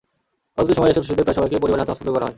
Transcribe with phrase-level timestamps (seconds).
[0.55, 2.29] পরবর্তী সময়ে এসব শিশুদের প্রায় সবাইকে পরিবারের কাছে হস্তান্তর করা হয়।